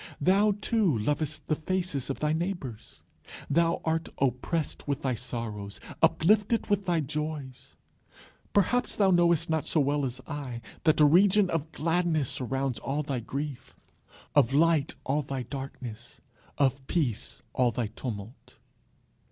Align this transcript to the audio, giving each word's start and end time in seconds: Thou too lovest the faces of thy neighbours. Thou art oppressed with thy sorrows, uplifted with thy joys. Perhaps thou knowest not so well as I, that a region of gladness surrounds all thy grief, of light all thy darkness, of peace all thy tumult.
Thou 0.19 0.53
too 0.61 0.97
lovest 0.97 1.45
the 1.45 1.55
faces 1.55 2.09
of 2.09 2.19
thy 2.19 2.33
neighbours. 2.33 3.03
Thou 3.51 3.81
art 3.85 4.09
oppressed 4.17 4.87
with 4.87 5.03
thy 5.03 5.13
sorrows, 5.13 5.79
uplifted 6.01 6.71
with 6.71 6.87
thy 6.87 7.01
joys. 7.01 7.75
Perhaps 8.51 8.95
thou 8.95 9.11
knowest 9.11 9.47
not 9.47 9.63
so 9.63 9.79
well 9.79 10.03
as 10.03 10.19
I, 10.25 10.59
that 10.85 10.99
a 11.01 11.05
region 11.05 11.51
of 11.51 11.71
gladness 11.71 12.29
surrounds 12.31 12.79
all 12.79 13.03
thy 13.03 13.19
grief, 13.19 13.75
of 14.33 14.53
light 14.55 14.95
all 15.03 15.21
thy 15.21 15.43
darkness, 15.43 16.19
of 16.57 16.87
peace 16.87 17.43
all 17.53 17.69
thy 17.69 17.85
tumult. 17.85 18.57